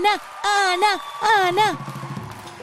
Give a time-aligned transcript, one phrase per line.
[0.00, 0.20] Ana,
[0.72, 1.78] Ana, Ana.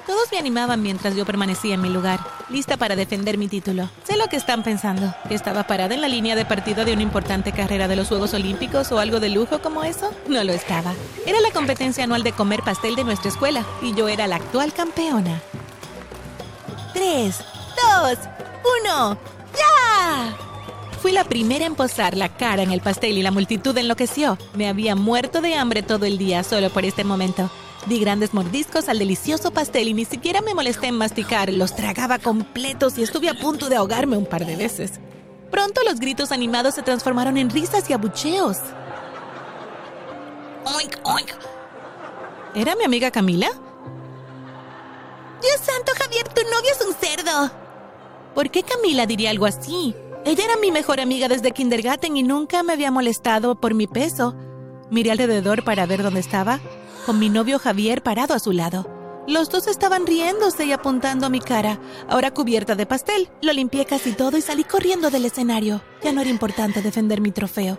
[0.08, 3.90] Todos me animaban mientras yo permanecía en mi lugar, lista para defender mi título.
[4.06, 7.52] Sé lo que están pensando, estaba parada en la línea de partida de una importante
[7.52, 10.12] carrera de los Juegos Olímpicos o algo de lujo como eso.
[10.28, 10.94] No lo estaba.
[11.26, 14.74] Era la competencia anual de comer pastel de nuestra escuela y yo era la actual
[14.74, 15.40] campeona.
[16.94, 17.40] Tres,
[17.76, 18.18] dos,
[18.82, 19.18] uno,
[19.54, 20.37] ¡ya!
[21.02, 24.38] Fui la primera en posar la cara en el pastel y la multitud enloqueció.
[24.56, 27.52] Me había muerto de hambre todo el día solo por este momento.
[27.86, 31.54] Di grandes mordiscos al delicioso pastel y ni siquiera me molesté en masticar.
[31.54, 35.00] Los tragaba completos y estuve a punto de ahogarme un par de veces.
[35.52, 38.58] Pronto los gritos animados se transformaron en risas y abucheos.
[40.66, 41.30] Oink, oink.
[42.56, 43.50] ¿Era mi amiga Camila?
[45.42, 47.52] Dios santo, Javier, tu novio es un cerdo.
[48.34, 49.96] ¿Por qué Camila diría algo así?
[50.26, 54.36] Ella era mi mejor amiga desde kindergarten y nunca me había molestado por mi peso.
[54.90, 56.60] Miré alrededor para ver dónde estaba
[57.08, 58.86] con mi novio Javier parado a su lado.
[59.28, 63.30] Los dos estaban riéndose y apuntando a mi cara, ahora cubierta de pastel.
[63.42, 65.82] Lo limpié casi todo y salí corriendo del escenario.
[66.04, 67.78] Ya no era importante defender mi trofeo.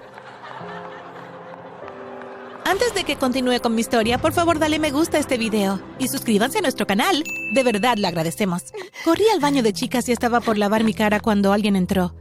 [2.65, 5.81] Antes de que continúe con mi historia, por favor dale me gusta a este video
[5.99, 7.23] y suscríbanse a nuestro canal.
[7.55, 8.63] De verdad lo agradecemos.
[9.05, 12.15] Corrí al baño de chicas y estaba por lavar mi cara cuando alguien entró.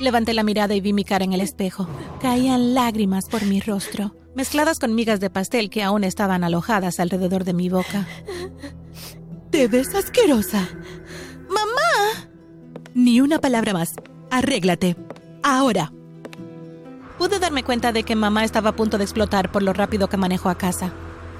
[0.00, 1.88] Levanté la mirada y vi mi cara en el espejo.
[2.20, 7.44] Caían lágrimas por mi rostro mezcladas con migas de pastel que aún estaban alojadas alrededor
[7.44, 8.06] de mi boca.
[9.50, 10.68] ¡Te ves asquerosa!
[11.48, 12.28] ¡Mamá!
[12.94, 13.94] Ni una palabra más.
[14.30, 14.94] Arréglate.
[15.42, 15.90] Ahora.
[17.16, 20.18] Pude darme cuenta de que mamá estaba a punto de explotar por lo rápido que
[20.18, 20.92] manejó a casa.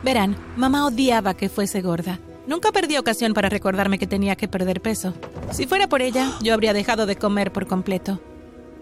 [0.03, 2.19] Verán, mamá odiaba que fuese gorda.
[2.47, 5.13] Nunca perdí ocasión para recordarme que tenía que perder peso.
[5.51, 8.21] Si fuera por ella, yo habría dejado de comer por completo.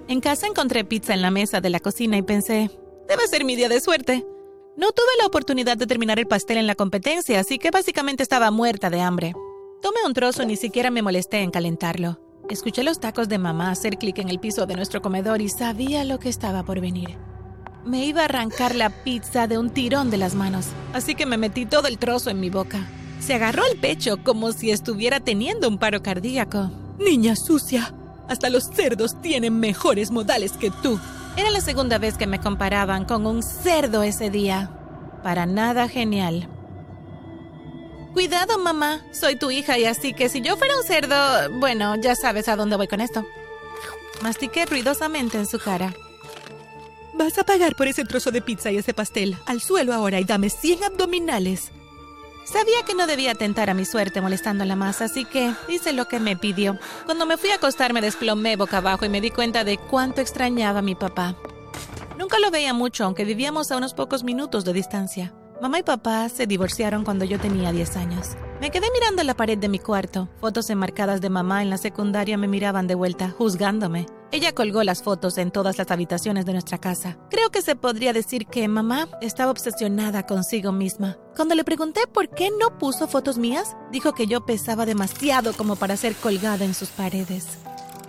[0.06, 2.70] En casa encontré pizza en la mesa de la cocina y pensé,
[3.08, 4.24] Debe ser mi día de suerte.
[4.76, 8.50] No tuve la oportunidad de terminar el pastel en la competencia, así que básicamente estaba
[8.50, 9.34] muerta de hambre.
[9.82, 12.18] Tomé un trozo y ni siquiera me molesté en calentarlo.
[12.48, 16.04] Escuché los tacos de mamá hacer clic en el piso de nuestro comedor y sabía
[16.04, 17.16] lo que estaba por venir.
[17.84, 21.36] Me iba a arrancar la pizza de un tirón de las manos, así que me
[21.36, 22.86] metí todo el trozo en mi boca.
[23.20, 26.70] Se agarró el pecho como si estuviera teniendo un paro cardíaco.
[26.98, 27.94] Niña sucia,
[28.28, 30.98] hasta los cerdos tienen mejores modales que tú.
[31.36, 34.70] Era la segunda vez que me comparaban con un cerdo ese día.
[35.22, 36.48] Para nada genial.
[38.12, 39.00] Cuidado, mamá.
[39.12, 41.16] Soy tu hija y así que si yo fuera un cerdo,
[41.58, 43.26] bueno, ya sabes a dónde voy con esto.
[44.22, 45.92] Mastiqué ruidosamente en su cara.
[47.14, 49.36] Vas a pagar por ese trozo de pizza y ese pastel.
[49.46, 51.72] Al suelo ahora y dame 100 abdominales.
[52.44, 56.20] Sabía que no debía tentar a mi suerte molestándola más, así que hice lo que
[56.20, 56.78] me pidió.
[57.06, 60.20] Cuando me fui a acostar me desplomé boca abajo y me di cuenta de cuánto
[60.20, 61.36] extrañaba a mi papá.
[62.18, 65.34] Nunca lo veía mucho, aunque vivíamos a unos pocos minutos de distancia.
[65.60, 68.28] Mamá y papá se divorciaron cuando yo tenía 10 años.
[68.60, 70.28] Me quedé mirando la pared de mi cuarto.
[70.40, 74.06] Fotos enmarcadas de mamá en la secundaria me miraban de vuelta, juzgándome.
[74.34, 77.16] Ella colgó las fotos en todas las habitaciones de nuestra casa.
[77.30, 81.16] Creo que se podría decir que mamá estaba obsesionada consigo misma.
[81.36, 85.76] Cuando le pregunté por qué no puso fotos mías, dijo que yo pesaba demasiado como
[85.76, 87.46] para ser colgada en sus paredes.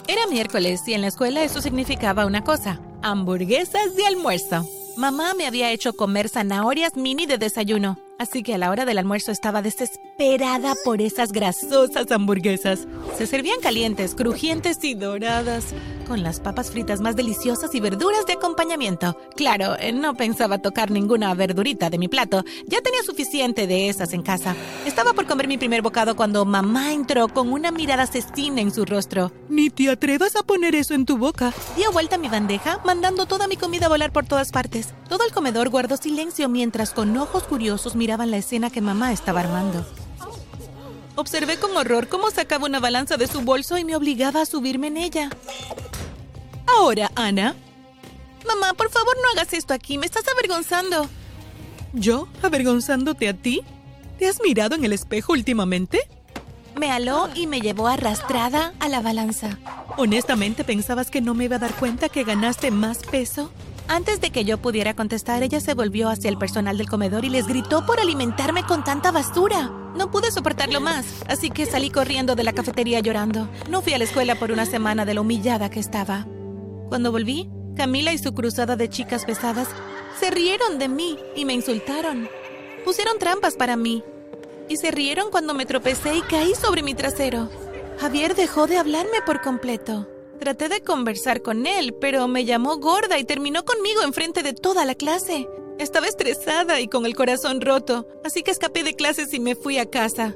[0.07, 4.67] Era miércoles y en la escuela eso significaba una cosa, hamburguesas de almuerzo.
[4.97, 8.97] Mamá me había hecho comer zanahorias mini de desayuno, así que a la hora del
[8.97, 12.87] almuerzo estaba desesperada por esas grasosas hamburguesas.
[13.15, 15.65] Se servían calientes, crujientes y doradas
[16.05, 19.17] con las papas fritas más deliciosas y verduras de acompañamiento.
[19.35, 24.13] Claro, eh, no pensaba tocar ninguna verdurita de mi plato, ya tenía suficiente de esas
[24.13, 24.55] en casa.
[24.85, 28.85] Estaba por comer mi primer bocado cuando mamá entró con una mirada asesina en su
[28.85, 29.31] rostro.
[29.49, 31.53] Ni te atrevas a poner eso en tu boca.
[31.75, 34.93] Dio vuelta a mi bandeja, mandando toda mi comida a volar por todas partes.
[35.09, 39.41] Todo el comedor guardó silencio mientras con ojos curiosos miraban la escena que mamá estaba
[39.41, 39.85] armando.
[41.17, 44.87] Observé con horror cómo sacaba una balanza de su bolso y me obligaba a subirme
[44.87, 45.29] en ella.
[46.67, 47.55] Ahora, Ana.
[48.47, 51.09] Mamá, por favor no hagas esto aquí, me estás avergonzando.
[51.93, 52.27] ¿Yo?
[52.43, 53.61] ¿Avergonzándote a ti?
[54.19, 55.99] ¿Te has mirado en el espejo últimamente?
[56.75, 59.57] Me aló y me llevó arrastrada a la balanza.
[59.97, 63.49] ¿Honestamente pensabas que no me iba a dar cuenta que ganaste más peso?
[63.87, 67.29] Antes de que yo pudiera contestar, ella se volvió hacia el personal del comedor y
[67.29, 69.71] les gritó por alimentarme con tanta basura.
[69.95, 73.47] No pude soportarlo más, así que salí corriendo de la cafetería llorando.
[73.69, 76.25] No fui a la escuela por una semana de lo humillada que estaba.
[76.95, 79.67] Cuando volví, Camila y su cruzada de chicas pesadas
[80.17, 82.29] se rieron de mí y me insultaron.
[82.85, 84.01] Pusieron trampas para mí.
[84.69, 87.49] Y se rieron cuando me tropecé y caí sobre mi trasero.
[87.99, 90.07] Javier dejó de hablarme por completo.
[90.39, 94.85] Traté de conversar con él, pero me llamó gorda y terminó conmigo enfrente de toda
[94.85, 95.49] la clase.
[95.77, 99.79] Estaba estresada y con el corazón roto, así que escapé de clases y me fui
[99.79, 100.33] a casa.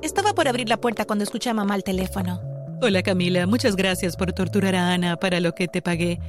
[0.00, 2.47] Estaba por abrir la puerta cuando escuché a mamá al teléfono.
[2.80, 6.20] Hola Camila, muchas gracias por torturar a Ana para lo que te pagué.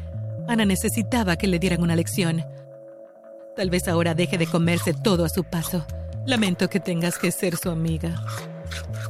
[0.47, 2.43] Ana necesitaba que le dieran una lección.
[3.55, 5.85] Tal vez ahora deje de comerse todo a su paso.
[6.25, 8.19] Lamento que tengas que ser su amiga.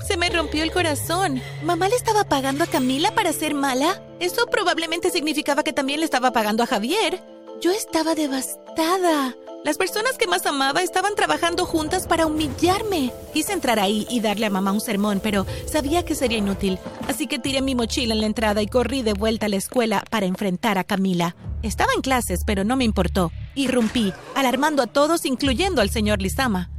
[0.06, 1.42] Se me rompió el corazón.
[1.64, 4.02] ¿Mamá le estaba pagando a Camila para ser mala?
[4.20, 7.22] Eso probablemente significaba que también le estaba pagando a Javier.
[7.62, 9.34] Yo estaba devastada.
[9.66, 13.12] Las personas que más amaba estaban trabajando juntas para humillarme.
[13.34, 16.80] Quise entrar ahí y darle a mamá un sermón, pero sabía que sería inútil.
[17.10, 20.04] Así que tiré mi mochila en la entrada y corrí de vuelta a la escuela
[20.10, 21.36] para enfrentar a Camila.
[21.62, 23.34] Estaba en clases, pero no me importó.
[23.54, 26.70] Irrumpí, alarmando a todos, incluyendo al señor Lizama.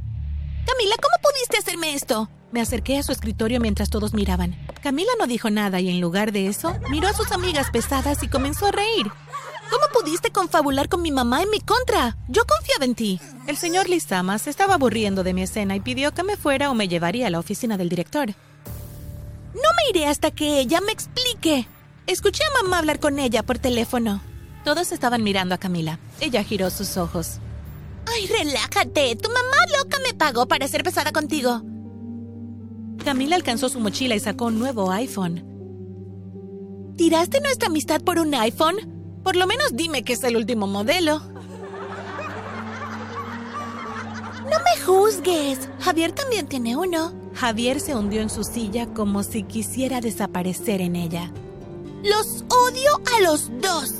[0.65, 2.29] Camila, ¿cómo pudiste hacerme esto?
[2.51, 4.57] Me acerqué a su escritorio mientras todos miraban.
[4.81, 8.27] Camila no dijo nada y en lugar de eso, miró a sus amigas pesadas y
[8.27, 9.11] comenzó a reír.
[9.71, 12.17] ¿Cómo pudiste confabular con mi mamá en mi contra?
[12.27, 13.21] Yo confiaba en ti.
[13.47, 16.73] El señor Lizama se estaba aburriendo de mi escena y pidió que me fuera o
[16.73, 18.35] me llevaría a la oficina del director.
[19.53, 21.69] No me iré hasta que ella me explique.
[22.05, 24.21] Escuché a mamá hablar con ella por teléfono.
[24.65, 25.99] Todos estaban mirando a Camila.
[26.19, 27.39] Ella giró sus ojos.
[28.07, 29.15] Ay, relájate.
[29.15, 31.61] Tu mamá loca me pagó para ser pesada contigo.
[33.05, 35.47] Camila alcanzó su mochila y sacó un nuevo iPhone.
[36.97, 39.00] ¿Tiraste nuestra amistad por un iPhone?
[39.23, 41.21] Por lo menos dime que es el último modelo.
[44.43, 45.69] No me juzgues.
[45.79, 47.13] Javier también tiene uno.
[47.35, 51.31] Javier se hundió en su silla como si quisiera desaparecer en ella.
[52.03, 53.93] Los odio a los dos.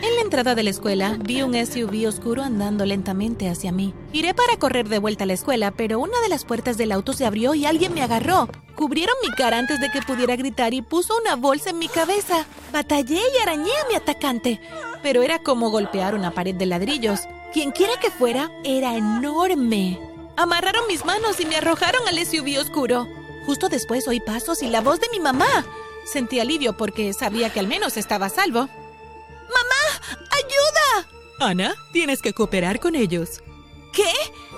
[0.00, 3.94] En la entrada de la escuela vi un SUV oscuro andando lentamente hacia mí.
[4.12, 7.12] Iré para correr de vuelta a la escuela, pero una de las puertas del auto
[7.12, 8.48] se abrió y alguien me agarró.
[8.76, 12.46] Cubrieron mi cara antes de que pudiera gritar y puso una bolsa en mi cabeza.
[12.72, 14.60] Batallé y arañé a mi atacante,
[15.02, 17.22] pero era como golpear una pared de ladrillos.
[17.52, 19.98] Quien quiera que fuera, era enorme.
[20.36, 23.08] Amarraron mis manos y me arrojaron al SUV oscuro.
[23.46, 25.66] Justo después oí pasos y la voz de mi mamá.
[26.04, 28.68] Sentí alivio porque sabía que al menos estaba salvo.
[31.40, 33.40] Ana, tienes que cooperar con ellos.
[33.92, 34.12] ¿Qué?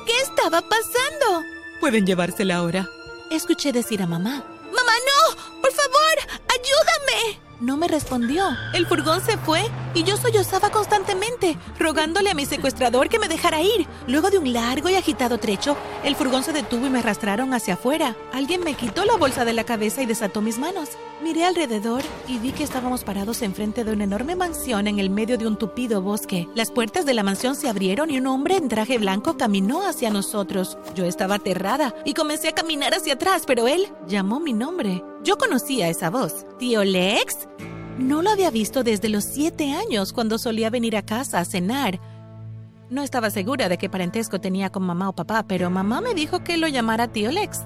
[0.06, 1.44] ¿Qué estaba pasando?
[1.80, 2.88] Pueden llevársela ahora.
[3.30, 4.44] Escuché decir a mamá.
[4.74, 5.60] ¡Mamá, no!
[5.60, 6.40] ¡Por favor!
[6.48, 7.49] ¡Ayúdame!
[7.60, 8.44] No me respondió.
[8.72, 9.60] El furgón se fue
[9.92, 13.86] y yo sollozaba constantemente, rogándole a mi secuestrador que me dejara ir.
[14.06, 17.74] Luego de un largo y agitado trecho, el furgón se detuvo y me arrastraron hacia
[17.74, 18.16] afuera.
[18.32, 20.88] Alguien me quitó la bolsa de la cabeza y desató mis manos.
[21.22, 25.36] Miré alrededor y vi que estábamos parados enfrente de una enorme mansión en el medio
[25.36, 26.48] de un tupido bosque.
[26.54, 30.08] Las puertas de la mansión se abrieron y un hombre en traje blanco caminó hacia
[30.08, 30.78] nosotros.
[30.94, 35.04] Yo estaba aterrada y comencé a caminar hacia atrás, pero él llamó mi nombre.
[35.22, 36.46] Yo conocía esa voz.
[36.58, 37.46] ¿Tío Lex?
[37.98, 42.00] No lo había visto desde los siete años cuando solía venir a casa a cenar.
[42.88, 46.42] No estaba segura de qué parentesco tenía con mamá o papá, pero mamá me dijo
[46.42, 47.60] que lo llamara tío Lex.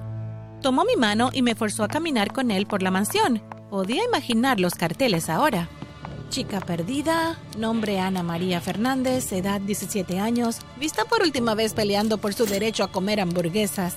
[0.63, 3.41] Tomó mi mano y me forzó a caminar con él por la mansión.
[3.71, 5.69] Podía imaginar los carteles ahora.
[6.31, 12.35] Chica perdida, nombre Ana María Fernández, edad 17 años, vista por última vez peleando por
[12.35, 13.95] su derecho a comer hamburguesas.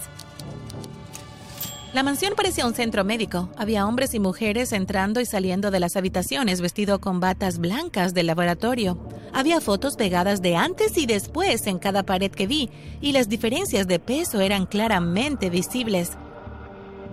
[1.98, 3.50] La mansión parecía un centro médico.
[3.58, 8.22] Había hombres y mujeres entrando y saliendo de las habitaciones vestidos con batas blancas de
[8.22, 9.00] laboratorio.
[9.34, 12.70] Había fotos pegadas de antes y después en cada pared que vi,
[13.02, 16.12] y las diferencias de peso eran claramente visibles.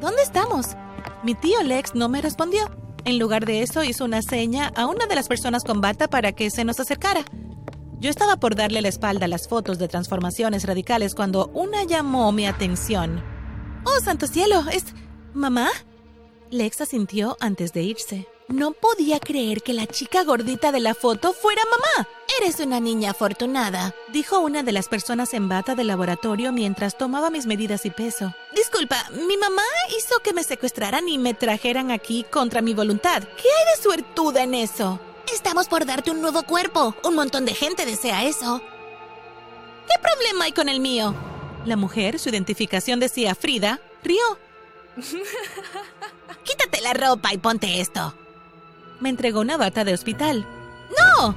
[0.02, 0.76] ¿Dónde estamos?
[1.22, 2.70] Mi tío Lex no me respondió.
[3.06, 6.32] En lugar de eso, hizo una seña a una de las personas con bata para
[6.32, 7.24] que se nos acercara.
[8.00, 12.32] Yo estaba por darle la espalda a las fotos de transformaciones radicales cuando una llamó
[12.32, 13.33] mi atención.
[13.84, 14.64] ¡Oh, santo cielo!
[14.72, 14.84] ¿Es...
[15.34, 15.70] mamá?
[16.50, 18.28] Lex asintió antes de irse.
[18.48, 22.08] No podía creer que la chica gordita de la foto fuera mamá.
[22.40, 27.30] Eres una niña afortunada, dijo una de las personas en bata del laboratorio mientras tomaba
[27.30, 28.34] mis medidas y peso.
[28.54, 29.62] Disculpa, mi mamá
[29.96, 33.22] hizo que me secuestraran y me trajeran aquí contra mi voluntad.
[33.22, 35.00] ¿Qué hay de suertuda en eso?
[35.32, 36.94] Estamos por darte un nuevo cuerpo.
[37.02, 38.60] Un montón de gente desea eso.
[39.86, 41.14] ¿Qué problema hay con el mío?
[41.64, 44.22] La mujer, su identificación decía Frida, rió.
[46.44, 48.14] Quítate la ropa y ponte esto.
[49.00, 50.46] Me entregó una bata de hospital.
[51.18, 51.34] ¡No!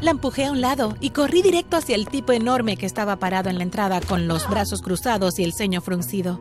[0.00, 3.50] La empujé a un lado y corrí directo hacia el tipo enorme que estaba parado
[3.50, 6.40] en la entrada con los brazos cruzados y el ceño fruncido.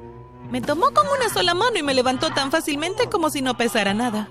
[0.52, 3.94] Me tomó con una sola mano y me levantó tan fácilmente como si no pesara
[3.94, 4.30] nada.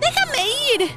[0.00, 0.90] ¡Déjame ir!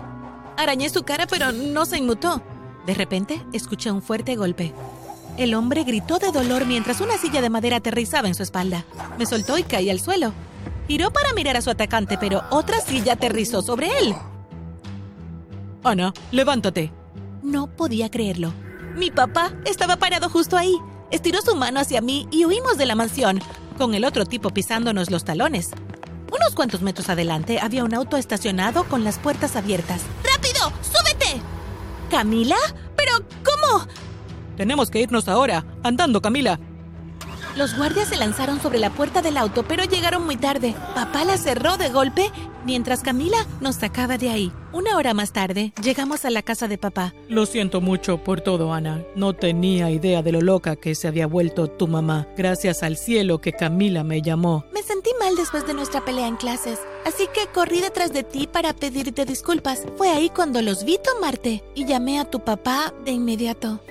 [0.58, 2.42] Arañé su cara pero no se inmutó.
[2.86, 4.74] De repente, escuché un fuerte golpe.
[5.38, 8.86] El hombre gritó de dolor mientras una silla de madera aterrizaba en su espalda.
[9.20, 10.34] Me soltó y caí al suelo.
[10.88, 14.16] Giró para mirar a su atacante, pero otra silla aterrizó sobre él.
[15.84, 16.92] Ana, levántate.
[17.44, 18.52] No podía creerlo.
[18.96, 20.76] Mi papá estaba parado justo ahí.
[21.12, 23.40] Estiró su mano hacia mí y huimos de la mansión,
[23.78, 25.70] con el otro tipo pisándonos los talones.
[26.32, 30.02] Unos cuantos metros adelante había un auto estacionado con las puertas abiertas.
[30.24, 30.74] ¡Rápido!
[30.82, 31.42] ¡Súbete!
[32.10, 32.58] ¿Camila?
[32.96, 33.14] ¿Pero
[33.44, 33.86] cómo?
[34.58, 35.64] Tenemos que irnos ahora.
[35.84, 36.60] Andando, Camila.
[37.58, 40.76] Los guardias se lanzaron sobre la puerta del auto, pero llegaron muy tarde.
[40.94, 42.32] Papá la cerró de golpe
[42.66, 44.52] mientras Camila nos sacaba de ahí.
[44.74, 47.16] Una hora más tarde, llegamos a la casa de papá.
[47.28, 49.04] Lo siento mucho por todo, Ana.
[49.16, 52.28] No tenía idea de lo loca que se había vuelto tu mamá.
[52.38, 54.64] Gracias al cielo que Camila me llamó.
[54.72, 58.46] Me sentí mal después de nuestra pelea en clases, así que corrí detrás de ti
[58.46, 59.84] para pedirte disculpas.
[59.98, 63.82] Fue ahí cuando los vi tomarte y llamé a tu papá de inmediato.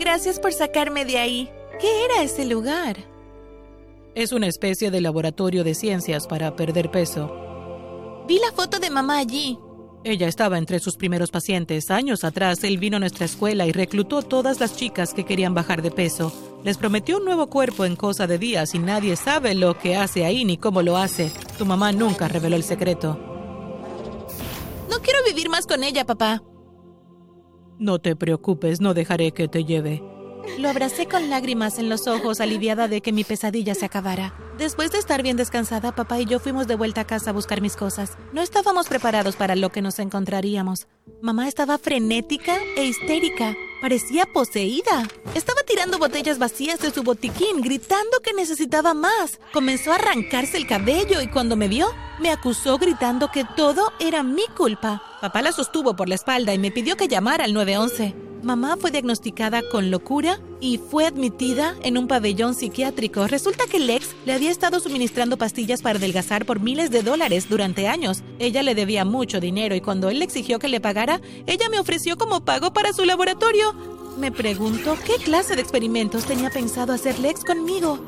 [0.00, 1.50] Gracias por sacarme de ahí.
[1.78, 2.96] ¿Qué era ese lugar?
[4.14, 8.24] Es una especie de laboratorio de ciencias para perder peso.
[8.26, 9.58] Vi la foto de mamá allí.
[10.02, 11.90] Ella estaba entre sus primeros pacientes.
[11.90, 15.82] Años atrás, él vino a nuestra escuela y reclutó todas las chicas que querían bajar
[15.82, 16.32] de peso.
[16.64, 20.24] Les prometió un nuevo cuerpo en cosa de días y nadie sabe lo que hace
[20.24, 21.30] ahí ni cómo lo hace.
[21.58, 23.18] Tu mamá nunca reveló el secreto.
[24.88, 26.42] No quiero vivir más con ella, papá.
[27.80, 30.02] No te preocupes, no dejaré que te lleve.
[30.58, 34.34] Lo abracé con lágrimas en los ojos, aliviada de que mi pesadilla se acabara.
[34.58, 37.62] Después de estar bien descansada, papá y yo fuimos de vuelta a casa a buscar
[37.62, 38.18] mis cosas.
[38.34, 40.88] No estábamos preparados para lo que nos encontraríamos.
[41.22, 43.56] Mamá estaba frenética e histérica.
[43.80, 45.08] Parecía poseída.
[45.34, 49.40] Estaba tirando botellas vacías de su botiquín, gritando que necesitaba más.
[49.52, 51.88] Comenzó a arrancarse el cabello y cuando me vio,
[52.20, 55.02] me acusó gritando que todo era mi culpa.
[55.20, 58.29] Papá la sostuvo por la espalda y me pidió que llamara al 911.
[58.42, 63.26] Mamá fue diagnosticada con locura y fue admitida en un pabellón psiquiátrico.
[63.26, 67.86] Resulta que Lex le había estado suministrando pastillas para adelgazar por miles de dólares durante
[67.86, 68.22] años.
[68.38, 71.78] Ella le debía mucho dinero y cuando él le exigió que le pagara, ella me
[71.78, 73.74] ofreció como pago para su laboratorio.
[74.18, 78.00] Me pregunto qué clase de experimentos tenía pensado hacer Lex conmigo.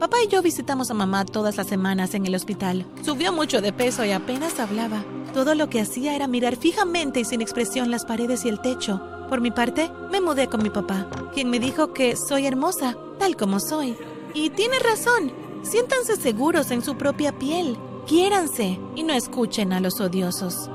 [0.00, 2.84] Papá y yo visitamos a mamá todas las semanas en el hospital.
[3.04, 5.04] Subió mucho de peso y apenas hablaba.
[5.34, 9.00] Todo lo que hacía era mirar fijamente y sin expresión las paredes y el techo.
[9.30, 13.36] Por mi parte, me mudé con mi papá, quien me dijo que soy hermosa, tal
[13.36, 13.96] como soy.
[14.34, 15.30] Y tiene razón.
[15.62, 17.78] Siéntanse seguros en su propia piel.
[18.08, 20.68] Quiéranse y no escuchen a los odiosos.